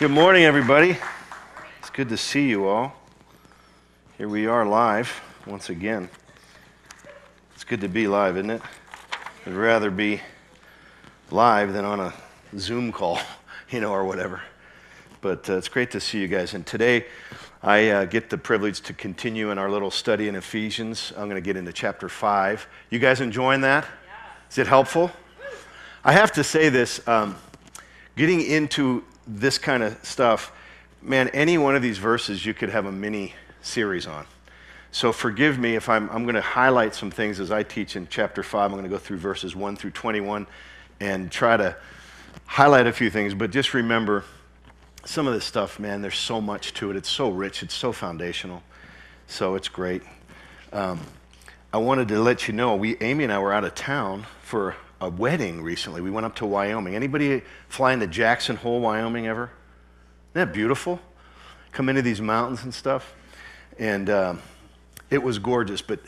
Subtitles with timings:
[0.00, 0.98] Good morning, everybody.
[1.78, 2.96] It's good to see you all.
[4.18, 6.10] Here we are live once again.
[7.54, 8.62] It's good to be live, isn't it?
[9.46, 10.20] I'd rather be
[11.30, 12.12] live than on a
[12.58, 13.20] Zoom call,
[13.70, 14.42] you know, or whatever.
[15.20, 16.54] But uh, it's great to see you guys.
[16.54, 17.06] And today,
[17.62, 21.12] I uh, get the privilege to continue in our little study in Ephesians.
[21.16, 22.66] I'm going to get into chapter 5.
[22.90, 23.86] You guys enjoying that?
[24.50, 25.12] Is it helpful?
[26.02, 27.36] I have to say this um,
[28.16, 30.52] getting into this kind of stuff,
[31.02, 34.26] man, any one of these verses you could have a mini series on.
[34.90, 38.06] So forgive me if I'm, I'm going to highlight some things as I teach in
[38.08, 38.66] chapter 5.
[38.66, 40.46] I'm going to go through verses 1 through 21
[41.00, 41.76] and try to
[42.46, 43.34] highlight a few things.
[43.34, 44.24] But just remember,
[45.04, 46.96] some of this stuff, man, there's so much to it.
[46.96, 48.62] It's so rich, it's so foundational.
[49.26, 50.02] So it's great.
[50.72, 51.00] Um,
[51.72, 54.76] I wanted to let you know, we, Amy and I were out of town for
[55.04, 56.00] a wedding recently.
[56.00, 56.94] We went up to Wyoming.
[56.94, 59.50] Anybody flying to Jackson Hole, Wyoming ever?
[60.32, 60.98] Isn't that beautiful?
[61.72, 63.14] Come into these mountains and stuff.
[63.78, 64.42] And um,
[65.10, 65.82] it was gorgeous.
[65.82, 66.00] But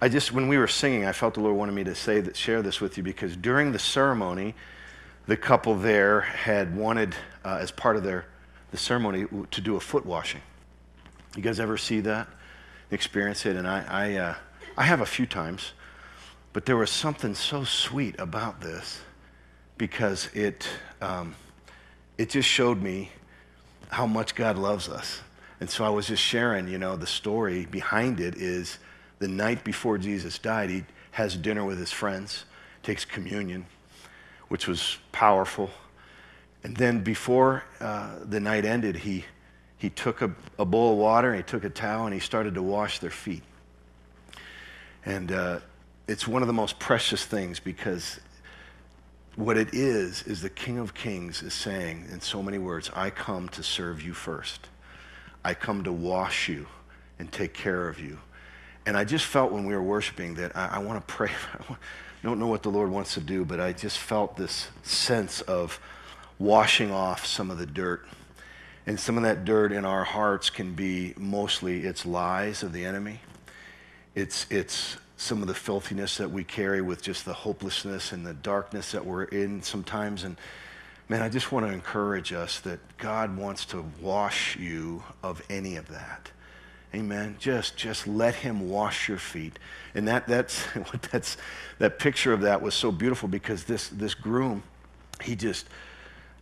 [0.00, 2.36] I just, when we were singing, I felt the Lord wanted me to say that,
[2.36, 4.54] share this with you because during the ceremony,
[5.26, 8.26] the couple there had wanted, uh, as part of their
[8.72, 10.40] the ceremony, to do a foot washing.
[11.36, 12.26] You guys ever see that?
[12.90, 13.54] Experience it?
[13.54, 14.34] And I, I, uh,
[14.78, 15.72] I have a few times.
[16.52, 19.00] But there was something so sweet about this
[19.78, 20.68] because it,
[21.00, 21.34] um,
[22.18, 23.10] it just showed me
[23.88, 25.20] how much God loves us.
[25.60, 28.78] And so I was just sharing, you know, the story behind it is
[29.18, 32.44] the night before Jesus died, he has dinner with his friends,
[32.82, 33.64] takes communion,
[34.48, 35.70] which was powerful.
[36.64, 39.24] And then before uh, the night ended, he,
[39.78, 42.54] he took a, a bowl of water, and he took a towel, and he started
[42.54, 43.42] to wash their feet.
[45.04, 45.60] And uh,
[46.08, 48.20] it's one of the most precious things because
[49.36, 53.10] what it is, is the King of Kings is saying in so many words, I
[53.10, 54.68] come to serve you first.
[55.44, 56.66] I come to wash you
[57.18, 58.18] and take care of you.
[58.84, 61.30] And I just felt when we were worshiping that I, I want to pray.
[61.68, 61.76] I
[62.22, 65.80] don't know what the Lord wants to do, but I just felt this sense of
[66.38, 68.06] washing off some of the dirt.
[68.86, 72.84] And some of that dirt in our hearts can be mostly it's lies of the
[72.84, 73.20] enemy.
[74.14, 78.34] It's, it's some of the filthiness that we carry with just the hopelessness and the
[78.34, 80.24] darkness that we're in sometimes.
[80.24, 80.36] And
[81.08, 85.76] man, I just want to encourage us that God wants to wash you of any
[85.76, 86.32] of that.
[86.92, 87.36] Amen.
[87.38, 89.58] Just, just let Him wash your feet,
[89.94, 90.60] and that, that's
[90.90, 91.36] what that's
[91.78, 94.62] that picture of that was so beautiful because this this groom,
[95.22, 95.66] he just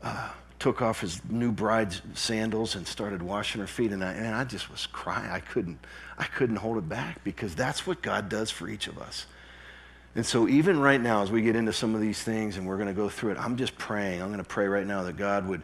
[0.03, 0.31] uh,
[0.61, 3.93] took off his new bride's sandals and started washing her feet.
[3.93, 5.31] And I, and I just was crying.
[5.31, 5.79] I couldn't,
[6.19, 9.27] I couldn't hold it back because that's what God does for each of us.
[10.15, 12.77] And so, even right now, as we get into some of these things and we're
[12.77, 14.21] going to go through it, I'm just praying.
[14.21, 15.63] I'm going to pray right now that God would,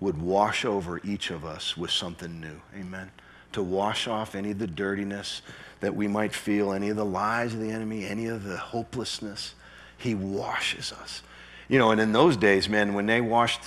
[0.00, 2.60] would wash over each of us with something new.
[2.76, 3.10] Amen.
[3.52, 5.42] To wash off any of the dirtiness
[5.78, 9.54] that we might feel, any of the lies of the enemy, any of the hopelessness.
[9.96, 11.22] He washes us.
[11.68, 13.60] You know, and in those days, man, when they washed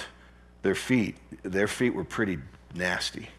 [0.68, 2.38] their feet, their feet were pretty
[2.76, 3.30] nasty.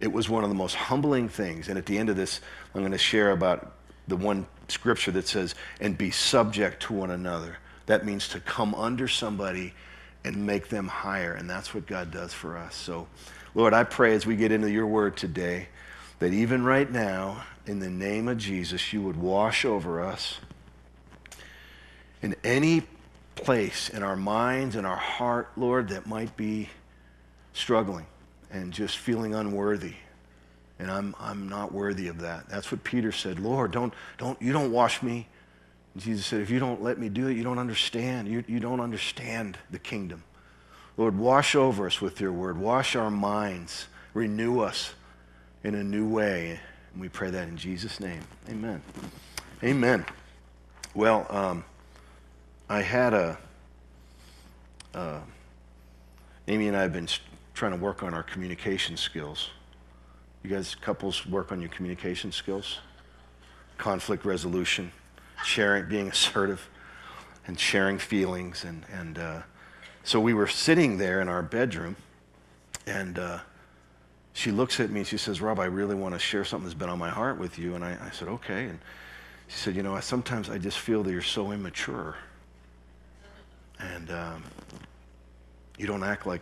[0.00, 1.68] It was one of the most humbling things.
[1.68, 2.40] And at the end of this,
[2.74, 3.74] I'm going to share about
[4.08, 7.58] the one scripture that says, and be subject to one another.
[7.84, 9.74] That means to come under somebody
[10.24, 11.34] and make them higher.
[11.34, 12.74] And that's what God does for us.
[12.74, 13.06] So,
[13.54, 15.68] Lord, I pray as we get into your word today
[16.20, 20.38] that even right now, in the name of Jesus, you would wash over us
[22.22, 22.84] in any
[23.44, 26.68] place in our minds and our heart, Lord, that might be
[27.52, 28.06] struggling
[28.50, 29.94] and just feeling unworthy.
[30.78, 32.48] And I'm, I'm not worthy of that.
[32.48, 33.38] That's what Peter said.
[33.38, 35.28] Lord, don't, don't, you don't wash me.
[35.94, 38.28] And Jesus said, if you don't let me do it, you don't understand.
[38.28, 40.24] You, you don't understand the kingdom.
[40.96, 42.58] Lord, wash over us with your word.
[42.58, 43.86] Wash our minds.
[44.12, 44.94] Renew us
[45.64, 46.60] in a new way.
[46.92, 48.22] And we pray that in Jesus' name.
[48.48, 48.82] Amen.
[49.62, 50.04] Amen.
[50.94, 51.64] Well, um,
[52.72, 53.38] I had a,
[54.94, 55.20] uh,
[56.48, 57.06] Amy and I have been
[57.52, 59.50] trying to work on our communication skills.
[60.42, 62.78] You guys, couples, work on your communication skills,
[63.76, 64.90] conflict resolution,
[65.44, 66.66] sharing, being assertive,
[67.46, 68.64] and sharing feelings.
[68.64, 69.42] And, and uh,
[70.02, 71.94] so we were sitting there in our bedroom,
[72.86, 73.40] and uh,
[74.32, 76.78] she looks at me and she says, Rob, I really want to share something that's
[76.78, 77.74] been on my heart with you.
[77.74, 78.64] And I, I said, okay.
[78.64, 78.78] And
[79.48, 82.16] she said, you know, I, sometimes I just feel that you're so immature.
[83.82, 84.44] And um,
[85.78, 86.40] you don't act like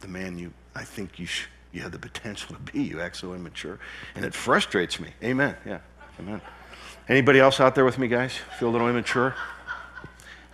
[0.00, 2.82] the man you, I think you, sh- you have the potential to be.
[2.82, 3.78] You act so immature.
[4.14, 5.08] And it frustrates me.
[5.22, 5.56] Amen.
[5.64, 5.78] Yeah.
[6.20, 6.40] Amen.
[7.08, 8.34] Anybody else out there with me, guys?
[8.58, 9.34] Feel a little immature?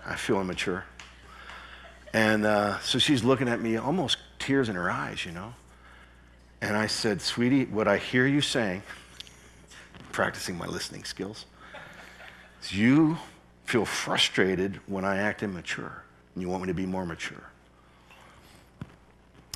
[0.06, 0.84] I feel immature.
[2.14, 5.54] And uh, so she's looking at me almost tears in her eyes, you know.
[6.60, 8.82] And I said, Sweetie, what I hear you saying,
[10.12, 11.44] practicing my listening skills,
[12.62, 13.18] is you
[13.68, 16.02] feel frustrated when I act immature,
[16.34, 17.50] and you want me to be more mature.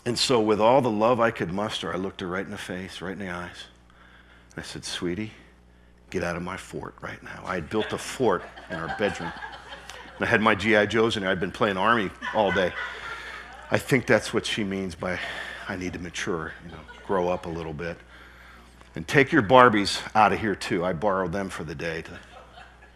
[0.05, 2.59] And so, with all the love I could muster, I looked her right in the
[2.59, 3.57] face, right in the eyes.
[4.55, 5.31] And I said, Sweetie,
[6.11, 7.43] get out of my fort right now.
[7.47, 9.33] I had built a fort in our bedroom.
[10.17, 10.85] And I had my G.I.
[10.87, 11.33] Joes in there.
[11.33, 12.71] I'd been playing Army all day.
[13.71, 15.19] I think that's what she means by
[15.71, 17.97] I need to mature, you know, grow up a little bit.
[18.95, 20.85] And take your Barbies out of here too.
[20.85, 22.03] I borrowed them for the day.
[22.03, 22.19] To,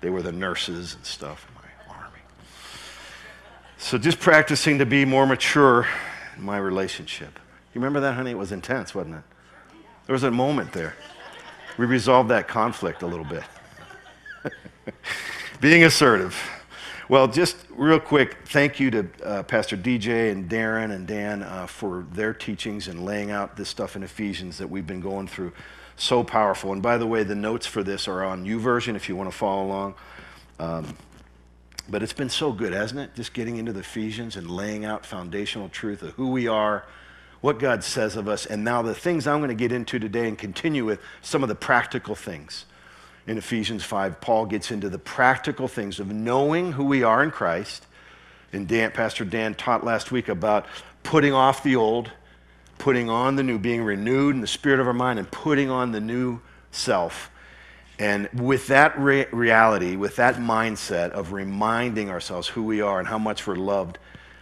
[0.07, 2.21] they were the nurses and stuff in my army.
[3.77, 5.89] So just practicing to be more mature
[6.37, 7.41] in my relationship.
[7.75, 8.31] You remember that, honey?
[8.31, 9.23] It was intense, wasn't it?
[10.07, 10.95] There was a moment there.
[11.77, 13.43] We resolved that conflict a little bit.
[15.61, 16.41] Being assertive.
[17.09, 21.67] Well, just real quick, thank you to uh, Pastor DJ and Darren and Dan uh,
[21.67, 25.53] for their teachings and laying out this stuff in Ephesians that we've been going through.
[25.97, 26.73] So powerful.
[26.73, 29.37] And by the way, the notes for this are on YouVersion if you want to
[29.37, 29.95] follow along.
[30.59, 30.97] Um,
[31.89, 33.15] but it's been so good, hasn't it?
[33.15, 36.85] Just getting into the Ephesians and laying out foundational truth of who we are,
[37.41, 40.27] what God says of us, and now the things I'm going to get into today
[40.27, 42.65] and continue with some of the practical things
[43.27, 47.31] in Ephesians 5, Paul gets into the practical things of knowing who we are in
[47.31, 47.87] Christ.
[48.53, 50.67] And Dan, Pastor Dan taught last week about
[51.03, 52.11] putting off the old,
[52.79, 55.93] putting on the new, being renewed in the spirit of our mind, and putting on
[55.93, 56.41] the new
[56.71, 57.31] self.
[57.99, 63.09] And with that re- reality, with that mindset of reminding ourselves who we are and
[63.09, 63.99] how much we're loved,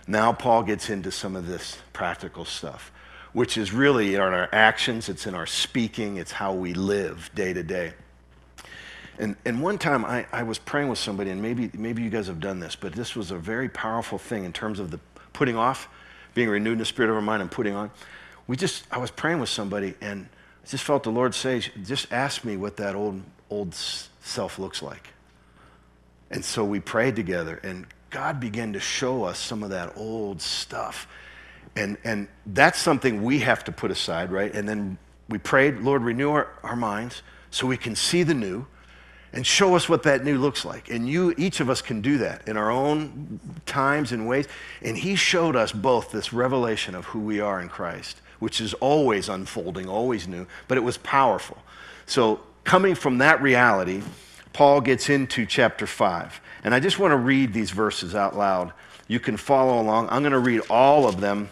[0.07, 2.93] now Paul gets into some of this practical stuff,
[3.33, 7.53] which is really in our actions, it's in our speaking, it's how we live day
[7.53, 7.95] to day.
[9.19, 12.27] And, and one time I, I was praying with somebody, and maybe, maybe you guys
[12.27, 14.99] have done this, but this was a very powerful thing in terms of the
[15.33, 15.89] putting off,
[16.35, 17.93] being renewed in the spirit of our mind, and putting on.
[18.47, 20.29] We just, I was praying with somebody, and
[20.63, 24.83] I just felt the Lord say, just ask me what that old, old self looks
[24.83, 25.09] like.
[26.31, 30.41] And so we prayed together, and God began to show us some of that old
[30.41, 31.09] stuff.
[31.77, 34.55] And, and that's something we have to put aside, right?
[34.55, 34.99] And then
[35.29, 38.67] we prayed, Lord, renew our, our minds so we can see the new
[39.33, 40.89] and show us what that new looks like.
[40.91, 44.47] And you, each of us can do that in our own times and ways.
[44.81, 48.75] And he showed us both this revelation of who we are in Christ, which is
[48.75, 51.57] always unfolding, always new, but it was powerful.
[52.05, 54.03] So, coming from that reality,
[54.53, 56.43] Paul gets into chapter 5.
[56.63, 58.75] And I just want to read these verses out loud.
[59.09, 60.11] You can follow along.
[60.11, 61.49] I'm going to read all of them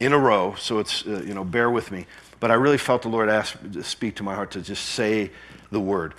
[0.00, 2.06] in a row, so it's, uh, you know, bear with me.
[2.40, 5.30] But I really felt the Lord ask, speak to my heart to just say
[5.70, 6.14] the word.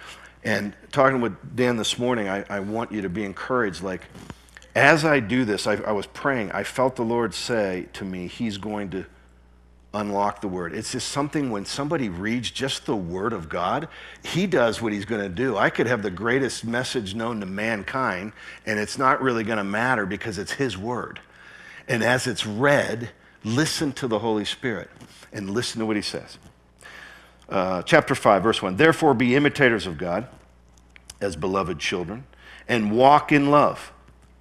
[0.45, 3.83] And talking with Dan this morning, I, I want you to be encouraged.
[3.83, 4.03] Like,
[4.77, 8.27] as I do this, I, I was praying, I felt the Lord say to me,
[8.27, 9.05] He's going to
[9.97, 10.73] unlock the word.
[10.73, 13.87] It's just something when somebody reads just the word of God,
[14.23, 15.57] he does what he's going to do.
[15.57, 18.33] I could have the greatest message known to mankind,
[18.65, 21.19] and it's not really going to matter because it's his word.
[21.87, 23.11] And as it's read,
[23.43, 24.89] listen to the Holy Spirit
[25.31, 26.37] and listen to what he says.
[27.49, 30.27] Uh, chapter 5, verse 1 Therefore, be imitators of God
[31.21, 32.25] as beloved children,
[32.67, 33.91] and walk in love,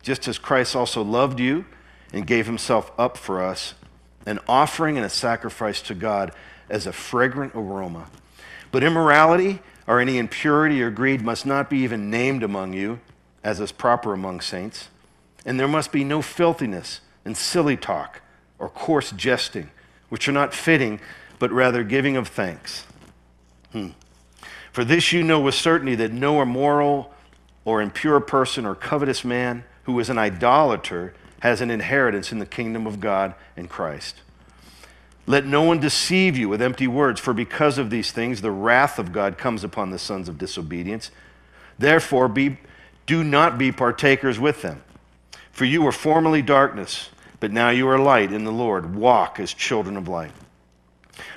[0.03, 1.65] just as Christ also loved you
[2.13, 3.75] and gave himself up for us,
[4.27, 6.33] an offering and a sacrifice to God
[6.69, 8.09] as a fragrant aroma.
[8.73, 13.01] But immorality or any impurity or greed must not be even named among you,
[13.45, 14.89] as is proper among saints.
[15.45, 18.21] And there must be no filthiness and silly talk
[18.59, 19.71] or coarse jesting,
[20.09, 21.01] which are not fitting,
[21.39, 22.85] but rather giving of thanks.
[23.71, 23.91] Hmm.
[24.73, 27.15] For this you know with certainty that no immoral
[27.65, 32.47] or impure person or covetous man who is an idolater has an inheritance in the
[32.47, 34.23] kingdom of God and Christ.
[35.27, 38.99] Let no one deceive you with empty words, for because of these things the wrath
[38.99, 41.11] of God comes upon the sons of disobedience.
[41.79, 42.59] Therefore, be,
[43.07, 44.83] do not be partakers with them.
[45.51, 48.95] For you were formerly darkness, but now you are light in the Lord.
[48.95, 50.33] Walk as children of light.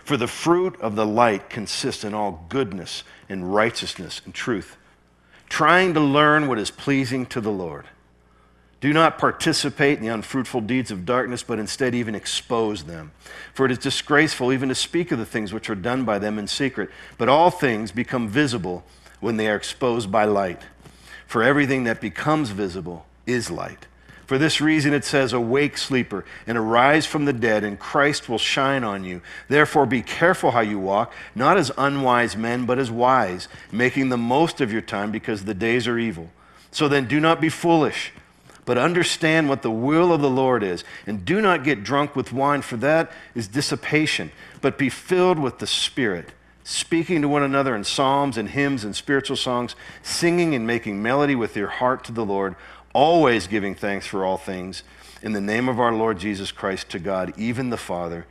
[0.04, 4.78] For the fruit of the light consists in all goodness and righteousness and truth,
[5.48, 7.86] trying to learn what is pleasing to the Lord.
[8.82, 13.12] Do not participate in the unfruitful deeds of darkness, but instead even expose them.
[13.54, 16.40] For it is disgraceful even to speak of the things which are done by them
[16.40, 16.90] in secret.
[17.18, 18.86] But all things become visible
[19.20, 20.62] when they are exposed by light.
[21.28, 23.86] For everything that becomes visible is light.
[24.26, 28.38] For this reason it says, Awake, sleeper, and arise from the dead, and Christ will
[28.38, 29.22] shine on you.
[29.50, 34.18] Therefore be careful how you walk, not as unwise men, but as wise, making the
[34.18, 36.30] most of your time because the days are evil.
[36.72, 38.14] So then do not be foolish
[38.70, 40.84] but understand what the will of the Lord is.
[41.08, 45.58] And do not get drunk with wine, for that is dissipation, but be filled with
[45.58, 46.34] the Spirit,
[46.64, 51.34] speaking to one another in psalms and hymns and spiritual songs, singing and making melody
[51.34, 52.56] with your heart to the Lord,
[52.94, 54.84] always giving thanks for all things
[55.24, 58.28] in the name of our Lord Jesus Christ to God, even the Father,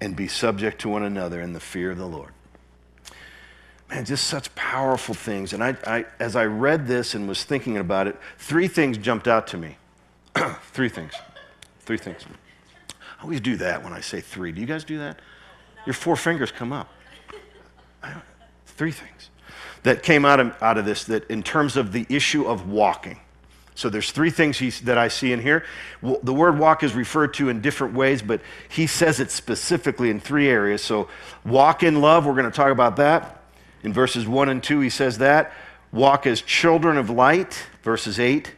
[0.00, 2.32] and be subject to one another in the fear of the Lord
[3.90, 5.52] man, just such powerful things.
[5.52, 9.26] And I, I, as I read this and was thinking about it, three things jumped
[9.26, 9.78] out to me.
[10.72, 11.12] three things.
[11.80, 12.24] Three things.
[13.18, 14.52] I always do that when I say three.
[14.52, 15.18] Do you guys do that?
[15.86, 16.88] Your four fingers come up.
[18.66, 19.30] Three things
[19.82, 23.20] that came out of, out of this that in terms of the issue of walking.
[23.74, 25.64] So there's three things that I see in here.
[26.02, 30.20] The word walk is referred to in different ways, but he says it specifically in
[30.20, 30.82] three areas.
[30.82, 31.08] So
[31.44, 33.42] walk in love, we're going to talk about that.
[33.82, 35.52] In verses 1 and 2, he says that.
[35.92, 38.54] Walk as children of light, verses 8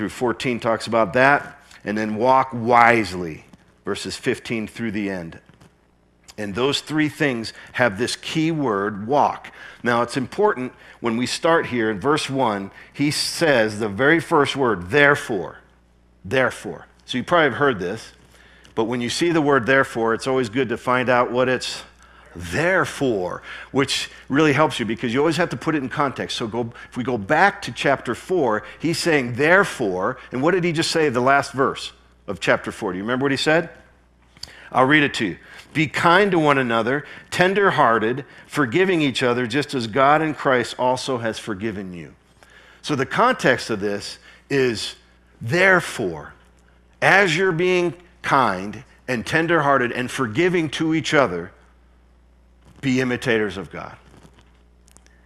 [0.00, 1.58] through 14 talks about that.
[1.84, 3.44] And then walk wisely,
[3.84, 5.38] verses 15 through the end.
[6.38, 9.52] And those three things have this key word, walk.
[9.82, 14.56] Now, it's important when we start here in verse 1, he says the very first
[14.56, 15.58] word, therefore.
[16.24, 16.86] Therefore.
[17.04, 18.12] So you probably have heard this,
[18.74, 21.82] but when you see the word therefore, it's always good to find out what it's
[22.34, 26.36] therefore, which really helps you because you always have to put it in context.
[26.36, 30.64] So go, if we go back to chapter 4, he's saying therefore, and what did
[30.64, 31.92] he just say the last verse
[32.26, 32.92] of chapter 4?
[32.92, 33.70] Do you remember what he said?
[34.72, 35.38] I'll read it to you.
[35.72, 41.18] Be kind to one another, tender-hearted, forgiving each other, just as God in Christ also
[41.18, 42.14] has forgiven you.
[42.82, 44.18] So the context of this
[44.48, 44.96] is
[45.40, 46.34] therefore,
[47.02, 51.52] as you're being kind and tender-hearted and forgiving to each other,
[52.80, 53.96] be imitators of God.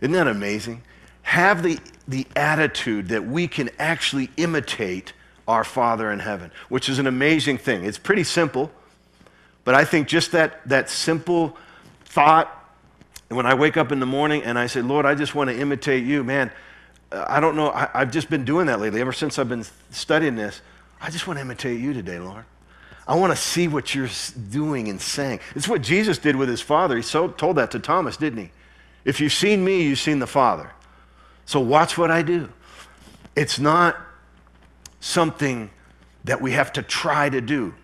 [0.00, 0.82] Isn't that amazing?
[1.22, 5.12] Have the, the attitude that we can actually imitate
[5.46, 7.84] our Father in heaven, which is an amazing thing.
[7.84, 8.70] It's pretty simple,
[9.64, 11.56] but I think just that, that simple
[12.04, 12.50] thought,
[13.28, 15.58] when I wake up in the morning and I say, Lord, I just want to
[15.58, 16.50] imitate you, man,
[17.10, 19.00] I don't know, I, I've just been doing that lately.
[19.00, 20.60] Ever since I've been studying this,
[21.00, 22.44] I just want to imitate you today, Lord.
[23.06, 24.08] I want to see what you're
[24.50, 25.40] doing and saying.
[25.54, 26.96] It's what Jesus did with his Father.
[26.96, 28.50] He so, told that to Thomas, didn't he?
[29.04, 30.72] If you've seen me, you've seen the Father.
[31.44, 32.50] So watch what I do.
[33.36, 33.96] It's not
[35.00, 35.70] something
[36.24, 37.74] that we have to try to do.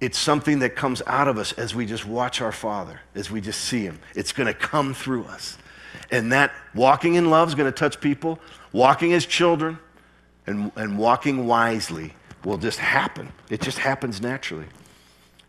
[0.00, 3.40] It's something that comes out of us as we just watch our Father, as we
[3.40, 3.98] just see Him.
[4.14, 5.58] It's going to come through us.
[6.12, 8.38] And that walking in love is going to touch people,
[8.72, 9.78] walking as children,
[10.46, 13.32] and, and walking wisely will just happen.
[13.48, 14.66] It just happens naturally.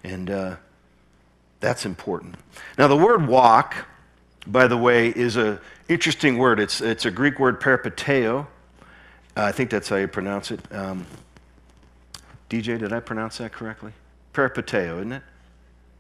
[0.04, 0.56] And uh,
[1.60, 2.36] that's important.
[2.78, 3.88] Now, the word walk,
[4.48, 6.60] by the way, is an interesting word.
[6.60, 8.48] It's, it's a Greek word, peripateo.
[9.38, 10.60] Uh, I think that's how you pronounce it.
[10.72, 11.06] Um,
[12.50, 13.94] DJ, did I pronounce that correctly?
[14.34, 15.24] Peripateo, isn't it?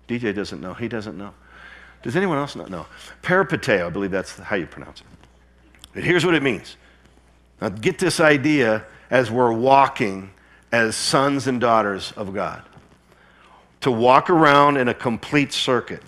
[0.07, 0.73] DJ doesn't know.
[0.73, 1.33] He doesn't know.
[2.01, 2.81] Does anyone else not know?
[2.81, 2.85] No.
[3.21, 5.07] Peripateo, I believe that's how you pronounce it.
[5.93, 6.77] But here's what it means.
[7.61, 10.31] Now, get this idea as we're walking
[10.71, 12.63] as sons and daughters of God.
[13.81, 16.03] To walk around in a complete circuit,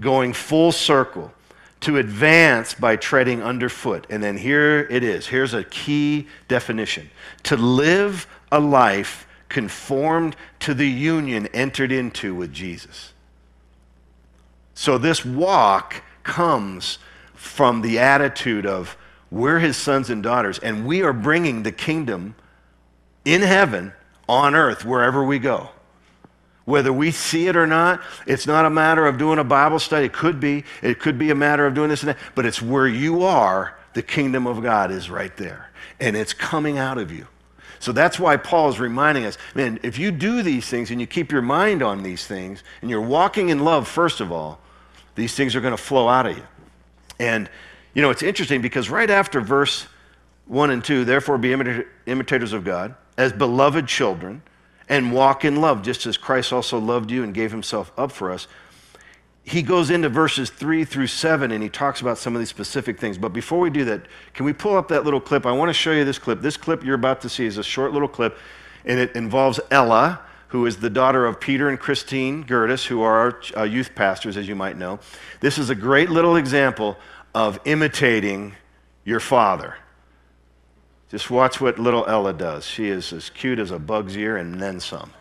[0.00, 1.32] going full circle,
[1.80, 4.06] to advance by treading underfoot.
[4.08, 5.26] And then here it is.
[5.26, 7.10] Here's a key definition
[7.42, 13.12] to live a life conformed to the union entered into with Jesus.
[14.74, 16.98] So this walk comes
[17.34, 18.96] from the attitude of
[19.30, 22.34] we're his sons and daughters, and we are bringing the kingdom
[23.24, 23.92] in heaven,
[24.28, 25.70] on earth, wherever we go.
[26.64, 30.06] Whether we see it or not, it's not a matter of doing a Bible study.
[30.06, 30.64] It could be.
[30.82, 32.18] It could be a matter of doing this and that.
[32.34, 35.70] But it's where you are, the kingdom of God is right there.
[36.00, 37.26] And it's coming out of you.
[37.80, 41.06] So that's why Paul is reminding us man, if you do these things and you
[41.06, 44.58] keep your mind on these things and you're walking in love, first of all,
[45.16, 46.42] these things are going to flow out of you.
[47.20, 47.50] And,
[47.92, 49.86] you know, it's interesting because right after verse
[50.46, 51.52] 1 and 2, therefore be
[52.06, 54.42] imitators of God as beloved children
[54.88, 58.30] and walk in love, just as Christ also loved you and gave himself up for
[58.30, 58.46] us.
[59.42, 62.98] He goes into verses 3 through 7 and he talks about some of these specific
[62.98, 63.18] things.
[63.18, 65.44] But before we do that, can we pull up that little clip?
[65.44, 66.40] I want to show you this clip.
[66.40, 68.38] This clip you're about to see is a short little clip,
[68.86, 73.18] and it involves Ella, who is the daughter of Peter and Christine Gertis, who are
[73.18, 74.98] our uh, youth pastors, as you might know.
[75.40, 76.96] This is a great little example
[77.34, 78.54] of imitating
[79.04, 79.76] your father.
[81.14, 82.66] Just watch what little Ella does.
[82.66, 85.12] She is as cute as a bug's ear and then some.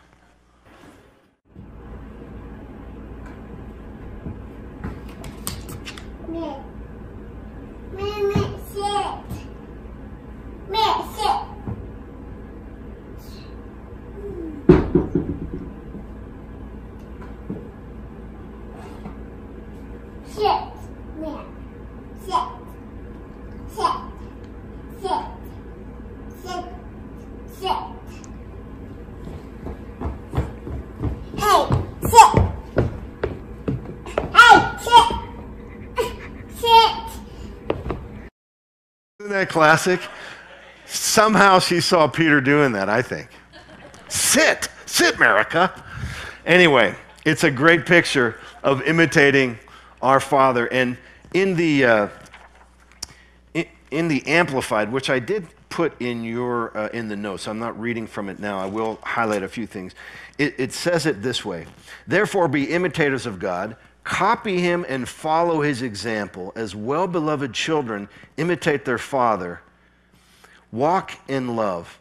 [20.25, 20.50] Sit.
[21.21, 21.45] Man.
[22.25, 22.50] Sit.
[23.69, 23.93] Sit.
[25.03, 25.33] Sit.
[26.43, 26.65] Sit.
[27.53, 27.77] Sit.
[31.45, 31.62] Hey,
[32.01, 32.31] sit.
[34.35, 35.07] Hey, sit.
[36.59, 36.95] Sit.
[39.19, 40.01] Isn't that classic?
[40.88, 43.29] Somehow she saw Peter doing that, I think.
[44.07, 45.72] Sit, sit, America.
[46.43, 49.60] Anyway, it's a great picture of imitating
[50.01, 50.65] our Father.
[50.65, 50.98] And
[51.36, 52.07] in the, uh,
[53.53, 57.60] in, in the Amplified, which I did put in your uh, in the notes, I'm
[57.60, 58.57] not reading from it now.
[58.57, 59.93] I will highlight a few things.
[60.39, 61.67] It, it says it this way:
[62.07, 63.75] Therefore, be imitators of God.
[64.03, 66.51] Copy him and follow his example.
[66.55, 69.62] As well beloved children, imitate their father.
[70.72, 72.00] Walk in love,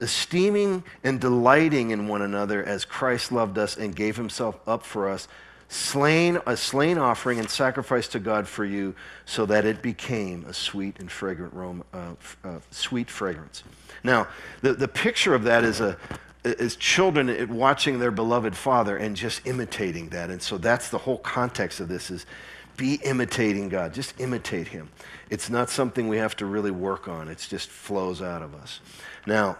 [0.00, 5.08] esteeming and delighting in one another as Christ loved us and gave himself up for
[5.08, 5.28] us,
[5.68, 8.94] slain a slain offering and sacrifice to God for you,
[9.26, 13.62] so that it became a sweet and fragrant aroma, uh, uh, sweet fragrance.
[14.02, 14.28] Now,
[14.62, 15.98] the, the picture of that is a
[16.44, 20.30] is children watching their beloved father and just imitating that.
[20.30, 22.26] And so that's the whole context of this is
[22.76, 23.92] be imitating God.
[23.92, 24.88] Just imitate him.
[25.30, 27.28] It's not something we have to really work on.
[27.28, 28.80] It just flows out of us.
[29.26, 29.58] Now,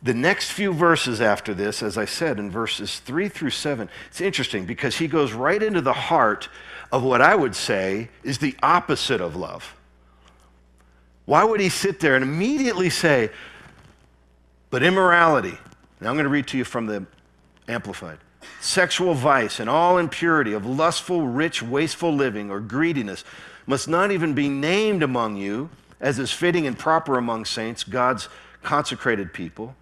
[0.00, 4.20] the next few verses after this, as I said, in verses 3 through 7, it's
[4.20, 6.48] interesting because he goes right into the heart
[6.92, 9.74] of what I would say is the opposite of love.
[11.24, 13.30] Why would he sit there and immediately say,
[14.70, 15.58] but immorality,
[16.00, 17.06] now I'm going to read to you from the
[17.68, 18.18] Amplified
[18.60, 23.24] sexual vice and all impurity of lustful, rich, wasteful living or greediness
[23.66, 25.68] must not even be named among you,
[26.00, 28.28] as is fitting and proper among saints, God's
[28.62, 29.76] consecrated people.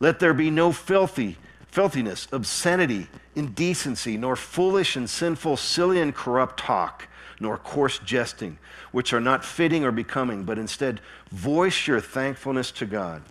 [0.00, 1.38] Let there be no filthy,
[1.68, 7.08] filthiness, obscenity, indecency, nor foolish and sinful, silly and corrupt talk,
[7.40, 8.58] nor coarse jesting,
[8.92, 13.22] which are not fitting or becoming, but instead voice your thankfulness to God.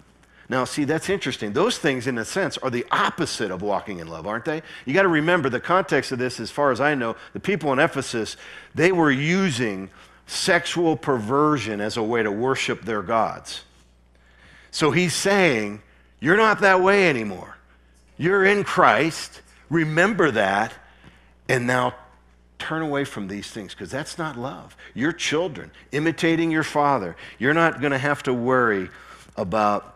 [0.49, 1.53] Now, see, that's interesting.
[1.53, 4.61] Those things, in a sense, are the opposite of walking in love, aren't they?
[4.85, 7.71] You got to remember the context of this, as far as I know, the people
[7.71, 8.35] in Ephesus,
[8.75, 9.89] they were using
[10.27, 13.63] sexual perversion as a way to worship their gods.
[14.71, 15.81] So he's saying,
[16.19, 17.57] You're not that way anymore.
[18.17, 19.41] You're in Christ.
[19.69, 20.73] Remember that.
[21.47, 21.95] And now
[22.57, 24.75] turn away from these things because that's not love.
[24.93, 27.15] You're children, imitating your father.
[27.37, 28.89] You're not going to have to worry
[29.35, 29.92] about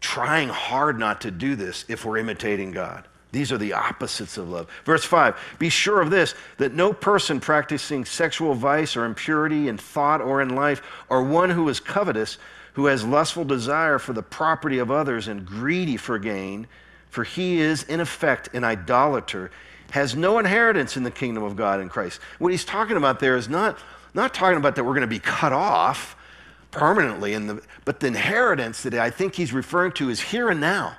[0.00, 3.06] trying hard not to do this if we're imitating God.
[3.32, 4.68] These are the opposites of love.
[4.84, 9.78] Verse 5 Be sure of this, that no person practicing sexual vice or impurity in
[9.78, 12.38] thought or in life, or one who is covetous,
[12.74, 16.66] who has lustful desire for the property of others and greedy for gain,
[17.08, 19.50] for he is in effect an idolater,
[19.90, 22.20] has no inheritance in the kingdom of God in Christ.
[22.38, 23.78] What he's talking about there is not,
[24.14, 26.16] not talking about that we're going to be cut off
[26.70, 27.34] permanently.
[27.34, 30.96] In the, but the inheritance that I think he's referring to is here and now.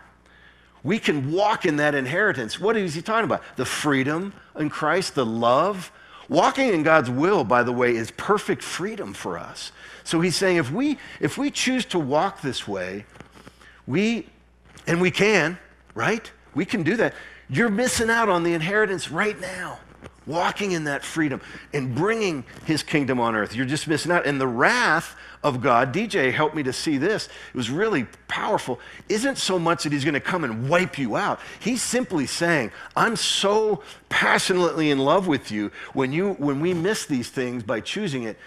[0.84, 2.60] We can walk in that inheritance.
[2.60, 3.44] What is he talking about?
[3.56, 5.92] The freedom in Christ, the love.
[6.28, 9.72] Walking in God's will, by the way, is perfect freedom for us.
[10.04, 13.06] So he's saying if we if we choose to walk this way,
[13.86, 14.28] we
[14.88, 15.60] and we can,
[15.94, 16.32] right?
[16.56, 17.14] We can do that.
[17.50, 19.80] You're missing out on the inheritance right now
[20.26, 21.42] walking in that freedom
[21.74, 23.56] and bringing his kingdom on earth.
[23.56, 24.26] You're just missing out.
[24.26, 27.26] And the wrath of God, DJ helped me to see this.
[27.26, 28.80] It was really powerful.
[29.10, 31.40] Isn't so much that he's going to come and wipe you out.
[31.60, 35.72] He's simply saying, I'm so passionately in love with you.
[35.94, 38.38] When, you, when we miss these things by choosing it,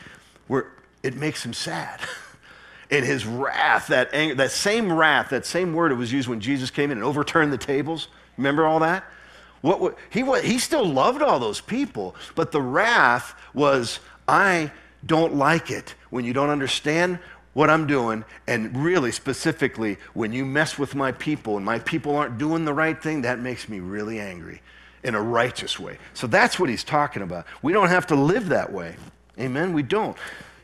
[0.46, 0.68] where
[1.02, 2.00] it makes him sad.
[2.90, 6.40] and his wrath, that, anger, that same wrath, that same word it was used when
[6.40, 8.09] Jesus came in and overturned the tables.
[8.37, 9.04] Remember all that?
[9.62, 14.70] What, he, he still loved all those people, but the wrath was, I
[15.07, 17.19] don't like it when you don't understand
[17.55, 22.17] what I'm doing, and really specifically, when you mess with my people and my people
[22.17, 24.61] aren't doing the right thing, that makes me really angry
[25.05, 25.99] in a righteous way.
[26.14, 27.47] So that's what he's talking about.
[27.62, 28.97] We don't have to live that way.
[29.38, 29.73] Amen?
[29.73, 30.17] We don't.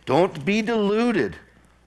[0.04, 1.36] Don't be deluded.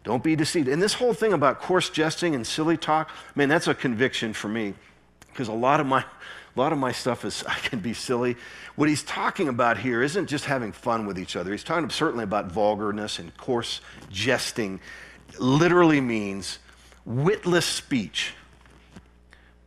[0.03, 0.67] Don't be deceived.
[0.69, 4.47] And this whole thing about coarse jesting and silly talk, man, that's a conviction for
[4.47, 4.73] me
[5.33, 6.05] because a lot of my
[6.55, 8.35] a lot of my stuff is, I can be silly.
[8.75, 11.51] What he's talking about here isn't just having fun with each other.
[11.51, 14.79] He's talking certainly about vulgarness and coarse jesting.
[15.39, 16.59] Literally means
[17.05, 18.33] witless speech,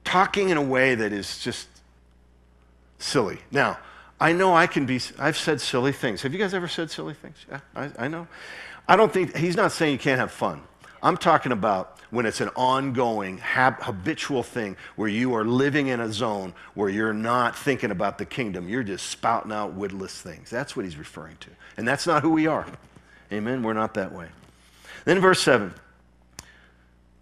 [0.05, 1.69] talking in a way that is just
[2.99, 3.39] silly.
[3.51, 3.79] Now,
[4.19, 6.23] I know I can be, I've said silly things.
[6.23, 7.45] Have you guys ever said silly things?
[7.51, 8.27] Yeah, I, I know.
[8.89, 10.63] I don't think, he's not saying you can't have fun.
[11.07, 16.01] I'm talking about when it's an ongoing, hab- habitual thing where you are living in
[16.01, 18.69] a zone where you're not thinking about the kingdom.
[18.69, 20.51] You're just spouting out witless things.
[20.51, 21.51] That's what he's referring to.
[21.77, 22.67] And that's not who we are.
[23.33, 23.63] Amen?
[23.63, 24.27] We're not that way.
[25.05, 25.73] Then, verse 7.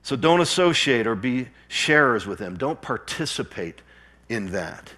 [0.03, 2.57] So don't associate or be sharers with them.
[2.57, 3.83] Don't participate
[4.31, 4.95] in that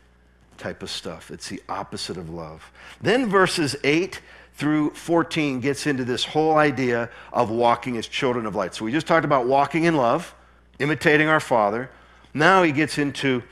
[0.59, 1.33] type of stuff.
[1.33, 2.70] It's the opposite of love.
[3.01, 4.20] Then, verses 8
[4.57, 8.75] through 14 gets into this whole idea of walking as children of light.
[8.75, 10.35] So we just talked about walking in love,
[10.79, 11.90] imitating our Father.
[12.33, 13.42] Now he gets into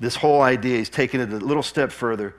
[0.00, 0.78] this whole idea.
[0.78, 2.34] He's taking it a little step further.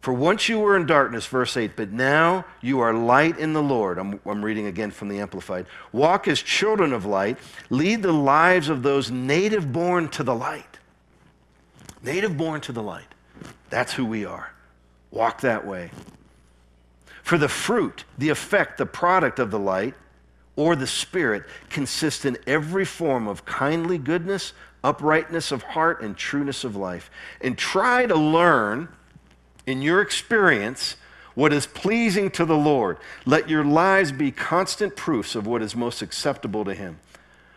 [0.00, 3.62] For once you were in darkness, verse 8, but now you are light in the
[3.62, 3.98] Lord.
[3.98, 5.66] I'm, I'm, reading again from the Amplified.
[5.90, 7.36] Walk as children of light.
[7.68, 10.78] Lead the lives of those native born to the light.
[12.00, 13.12] Native born to the light.
[13.70, 14.52] That's who we are.
[15.10, 15.90] Walk that way.
[17.28, 19.92] For the fruit, the effect, the product of the light
[20.56, 26.64] or the Spirit consists in every form of kindly goodness, uprightness of heart, and trueness
[26.64, 27.10] of life.
[27.42, 28.88] And try to learn
[29.66, 30.96] in your experience
[31.34, 32.96] what is pleasing to the Lord.
[33.26, 36.98] Let your lives be constant proofs of what is most acceptable to Him.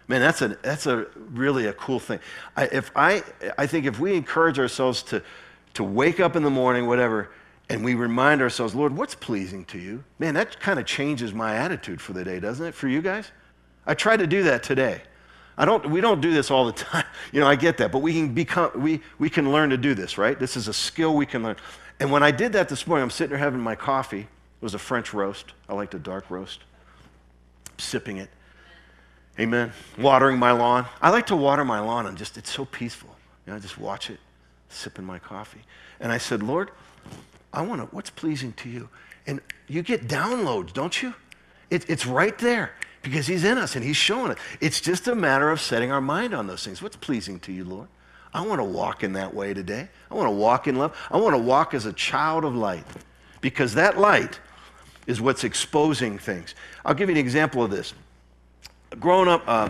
[0.10, 2.20] Man, that's a, that's a really a cool thing.
[2.58, 3.24] I, if I,
[3.58, 5.24] I think if we encourage ourselves to,
[5.76, 7.30] to wake up in the morning, whatever,
[7.72, 10.04] and we remind ourselves, Lord, what's pleasing to you?
[10.20, 13.32] Man, that kind of changes my attitude for the day, doesn't it, for you guys?
[13.88, 15.02] I try to do that today.
[15.58, 17.06] I don't, we don't do this all the time.
[17.32, 19.94] You know, I get that, but we can, become, we, we can learn to do
[19.94, 20.38] this, right?
[20.38, 21.56] This is a skill we can learn.
[22.02, 24.20] And when I did that this morning, I'm sitting there having my coffee.
[24.20, 24.28] It
[24.62, 25.54] was a French roast.
[25.70, 26.60] I like the dark roast.
[27.78, 28.30] Sipping it.
[29.40, 29.72] Amen.
[29.98, 30.88] Watering my lawn.
[31.02, 33.16] I like to water my lawn and just, it's so peaceful.
[33.46, 34.20] You know, I just watch it,
[34.68, 35.62] sipping my coffee.
[36.02, 36.72] And I said, Lord,
[37.54, 38.90] I want to, what's pleasing to you?
[39.28, 41.14] And you get downloads, don't you?
[41.70, 44.38] It, it's right there because He's in us and He's showing it.
[44.60, 46.82] It's just a matter of setting our mind on those things.
[46.82, 47.88] What's pleasing to you, Lord?
[48.34, 49.90] I want to walk in that way today.
[50.10, 50.98] I want to walk in love.
[51.12, 52.86] I want to walk as a child of light
[53.42, 54.40] because that light
[55.08, 56.56] is what's exposing things.
[56.86, 57.94] I'll give you an example of this.
[59.00, 59.70] Growing up, uh,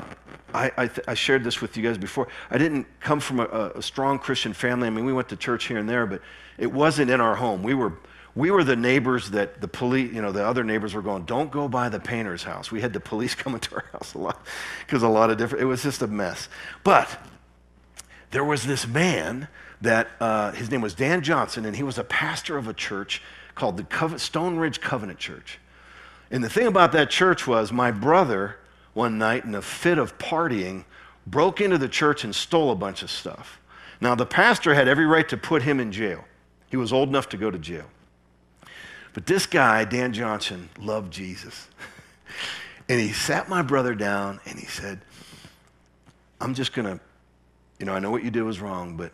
[0.53, 2.27] I, I, th- I, shared this with you guys before.
[2.49, 4.87] I didn't come from a, a, strong Christian family.
[4.87, 6.21] I mean, we went to church here and there, but
[6.61, 7.63] it wasn't in our home.
[7.63, 7.93] We were,
[8.35, 11.51] we were the neighbors that the police, you know, the other neighbors were going, don't
[11.51, 12.71] go by the painter's house.
[12.71, 14.45] We had the police coming to our house a lot
[14.85, 16.47] because a lot of different, it was just a mess.
[16.83, 17.09] But
[18.29, 19.47] there was this man
[19.81, 23.23] that, uh, his name was Dan Johnson, and he was a pastor of a church
[23.55, 25.57] called the Stone Ridge Covenant Church.
[26.29, 28.57] And the thing about that church was my brother,
[28.93, 30.85] one night in a fit of partying,
[31.25, 33.59] broke into the church and stole a bunch of stuff.
[33.99, 36.23] Now, the pastor had every right to put him in jail.
[36.71, 37.85] He was old enough to go to jail.
[39.13, 41.67] But this guy, Dan Johnson, loved Jesus.
[42.89, 45.01] and he sat my brother down and he said,
[46.39, 46.99] I'm just going to,
[47.77, 49.11] you know, I know what you did was wrong, but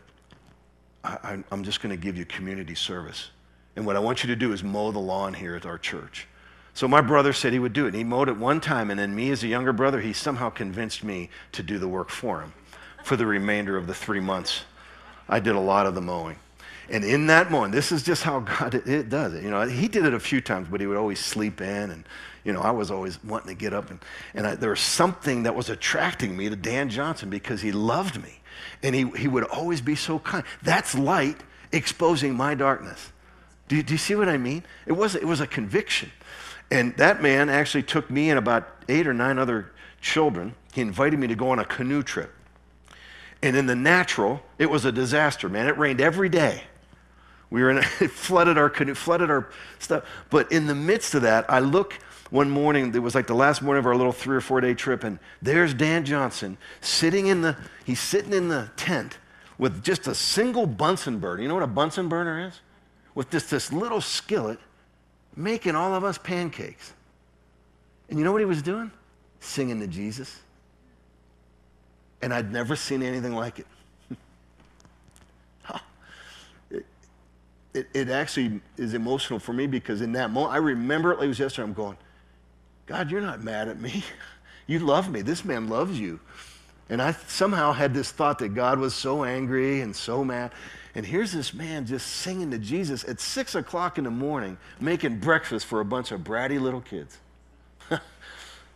[1.03, 3.31] I, am just going to give you community service.
[3.75, 6.27] And what I want you to do is mow the lawn here at our church.
[6.73, 7.89] So my brother said he would do it.
[7.89, 10.51] And he mowed it one time, and then me, as a younger brother, he somehow
[10.51, 12.53] convinced me to do the work for him
[13.03, 14.63] for the remainder of the three months.
[15.27, 16.37] I did a lot of the mowing.
[16.89, 19.43] And in that moment, this is just how God it, does it.
[19.43, 22.03] You know, he did it a few times, but he would always sleep in, and
[22.43, 23.99] you know, I was always wanting to get up, and
[24.33, 28.21] and I, there was something that was attracting me to Dan Johnson because he loved
[28.21, 28.39] me,
[28.81, 30.43] and he he would always be so kind.
[30.63, 31.37] That's light
[31.71, 33.11] exposing my darkness.
[33.67, 34.63] Do you, do you see what I mean?
[34.85, 36.11] It was it was a conviction.
[36.69, 39.71] And that man actually took me and about eight or nine other
[40.01, 40.55] children.
[40.73, 42.33] He invited me to go on a canoe trip.
[43.41, 45.67] And in the natural, it was a disaster, man.
[45.67, 46.63] It rained every day.
[47.49, 50.03] We were in a, it flooded our canoe, flooded our stuff.
[50.29, 51.93] But in the midst of that, I look
[52.29, 54.73] one morning, it was like the last morning of our little three or four day
[54.73, 57.55] trip, and there's Dan Johnson sitting in the,
[57.85, 59.17] he's sitting in the tent
[59.57, 61.41] with just a single Bunsen burner.
[61.41, 62.59] You know what a Bunsen burner is?
[63.15, 64.59] With just this little skillet
[65.35, 66.93] making all of us pancakes.
[68.09, 68.91] And you know what he was doing?
[69.39, 70.39] Singing to Jesus.
[72.21, 73.67] And I'd never seen anything like it,
[77.73, 77.87] it.
[77.93, 81.29] It actually is emotional for me because in that moment, I remember it like it
[81.29, 81.67] was yesterday.
[81.67, 81.97] I'm going,
[82.85, 84.03] God, you're not mad at me.
[84.69, 85.21] You love me.
[85.21, 86.19] This man loves you.
[86.89, 90.51] And I somehow had this thought that God was so angry and so mad.
[90.93, 95.19] And here's this man just singing to Jesus at six o'clock in the morning, making
[95.19, 97.17] breakfast for a bunch of bratty little kids.